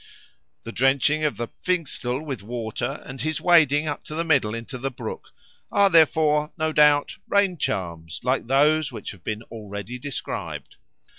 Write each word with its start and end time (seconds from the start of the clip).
The 0.63 0.71
drenching 0.71 1.23
of 1.23 1.37
the 1.37 1.47
Pfingstl 1.63 2.25
with 2.25 2.41
water 2.41 3.03
and 3.05 3.21
his 3.21 3.39
wading 3.39 3.85
up 3.87 4.03
to 4.05 4.15
the 4.15 4.23
middle 4.23 4.55
into 4.55 4.79
the 4.79 4.89
brook 4.89 5.27
are, 5.71 5.91
therefore, 5.91 6.51
no 6.57 6.73
doubt 6.73 7.17
rain 7.29 7.55
charms 7.55 8.19
like 8.23 8.47
those 8.47 8.91
which 8.91 9.11
have 9.11 9.23
been 9.23 9.43
already 9.51 9.99
described. 9.99 10.77